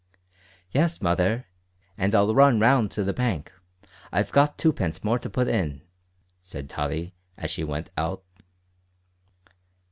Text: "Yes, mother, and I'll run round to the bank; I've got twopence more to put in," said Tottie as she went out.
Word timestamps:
"Yes, 0.71 0.99
mother, 0.99 1.45
and 1.95 2.15
I'll 2.15 2.33
run 2.33 2.59
round 2.59 2.89
to 2.89 3.03
the 3.03 3.13
bank; 3.13 3.53
I've 4.11 4.31
got 4.31 4.57
twopence 4.57 5.03
more 5.03 5.19
to 5.19 5.29
put 5.29 5.47
in," 5.47 5.83
said 6.41 6.67
Tottie 6.71 7.13
as 7.37 7.51
she 7.51 7.63
went 7.63 7.91
out. 7.95 8.23